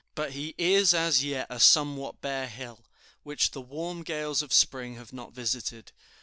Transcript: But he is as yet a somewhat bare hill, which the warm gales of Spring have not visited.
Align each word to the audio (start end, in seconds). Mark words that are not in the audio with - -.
But 0.15 0.31
he 0.31 0.55
is 0.57 0.95
as 0.95 1.23
yet 1.23 1.45
a 1.51 1.59
somewhat 1.59 2.21
bare 2.21 2.47
hill, 2.47 2.83
which 3.21 3.51
the 3.51 3.61
warm 3.61 4.01
gales 4.01 4.41
of 4.41 4.51
Spring 4.51 4.95
have 4.95 5.13
not 5.13 5.31
visited. 5.31 5.91